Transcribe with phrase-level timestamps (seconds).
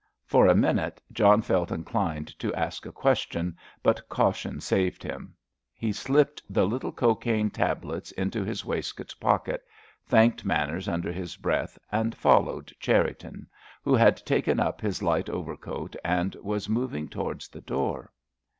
[0.25, 5.35] For a minute John felt inclined to ask a question, but caution saved him.
[5.75, 9.63] He slipped the little cocaine tablets into his waistcoat pocket,
[10.03, 13.45] thanked Manners under his breath, and followed Cherriton,
[13.83, 18.11] who had taken up his light overcoat, and was moving towards the door.